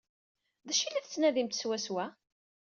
[0.67, 2.05] D acu ay la tettnadimt swaswa?